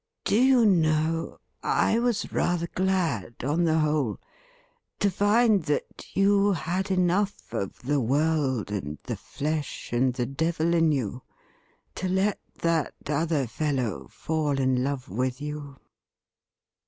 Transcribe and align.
Do 0.23 0.35
you 0.35 0.65
know, 0.65 1.37
I 1.61 1.99
was 1.99 2.33
rather 2.33 2.65
glad, 2.73 3.43
on 3.43 3.65
the 3.65 3.77
whole, 3.77 4.17
to 4.99 5.11
find 5.11 5.61
that 5.65 6.07
you 6.15 6.53
had 6.53 6.89
enough 6.89 7.53
of 7.53 7.77
the 7.83 7.99
world, 8.01 8.71
and 8.71 8.97
the 9.03 9.15
flesh, 9.15 9.93
and 9.93 10.11
the 10.11 10.25
devil 10.25 10.73
in 10.73 10.91
you 10.91 11.21
to 11.93 12.07
let 12.09 12.39
that 12.63 12.95
other 13.05 13.45
fellow 13.45 14.07
fall 14.07 14.59
in 14.59 14.83
love 14.83 15.07
with 15.07 15.39
you 15.39 15.77